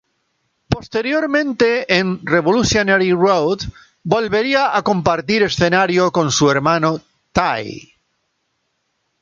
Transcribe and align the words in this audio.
Posteriormente 0.67 1.85
en 1.95 2.25
"Revolutionary 2.25 3.11
Road" 3.11 3.59
volvería 4.03 4.75
a 4.75 4.81
compartir 4.81 5.43
escenario 5.43 6.11
con 6.11 6.31
su 6.31 6.49
hermano 6.49 6.99
Ty. 7.31 7.93